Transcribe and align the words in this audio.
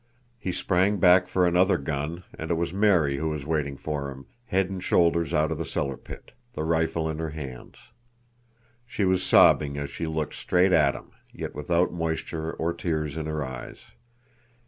He 0.39 0.51
sprang 0.51 0.97
back 0.97 1.27
for 1.27 1.45
another 1.45 1.77
gun, 1.77 2.23
and 2.35 2.49
it 2.49 2.55
was 2.55 2.73
Mary 2.73 3.17
who 3.17 3.29
was 3.29 3.45
waiting 3.45 3.77
for 3.77 4.09
him, 4.09 4.25
head 4.47 4.67
and 4.67 4.83
shoulders 4.83 5.31
out 5.31 5.51
of 5.51 5.59
the 5.59 5.63
cellar 5.63 5.95
pit, 5.95 6.31
the 6.53 6.63
rifle 6.63 7.07
in 7.07 7.19
her 7.19 7.29
hands. 7.29 7.75
She 8.87 9.05
was 9.05 9.21
sobbing 9.21 9.77
as 9.77 9.91
she 9.91 10.07
looked 10.07 10.33
straight 10.33 10.71
at 10.71 10.95
him, 10.95 11.11
yet 11.31 11.53
without 11.53 11.93
moisture 11.93 12.51
or 12.53 12.73
tears 12.73 13.15
in 13.15 13.27
her 13.27 13.43
eyes. 13.45 13.77